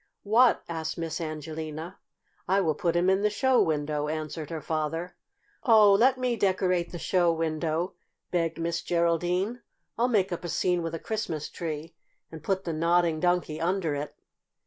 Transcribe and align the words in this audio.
"What?" 0.23 0.63
asked 0.67 0.97
Miss 0.97 1.21
Angelina. 1.21 1.99
"I 2.47 2.59
will 2.59 2.73
put 2.73 2.95
him 2.95 3.07
in 3.07 3.21
the 3.21 3.29
show 3.29 3.61
window," 3.61 4.07
answered 4.07 4.49
her 4.49 4.59
father. 4.59 5.15
"Oh, 5.61 5.93
let 5.93 6.17
me 6.17 6.35
decorate 6.35 6.91
the 6.91 6.97
show 6.97 7.31
window!" 7.31 7.93
begged 8.31 8.57
Miss 8.57 8.81
Geraldine. 8.81 9.61
"I'll 9.99 10.07
make 10.07 10.31
up 10.31 10.43
a 10.43 10.49
scene 10.49 10.81
with 10.81 10.95
a 10.95 10.99
Christmas 10.99 11.49
tree, 11.51 11.93
and 12.31 12.41
put 12.41 12.63
the 12.63 12.73
Nodding 12.73 13.19
Donkey 13.19 13.61
under 13.61 13.93
it." 13.93 14.15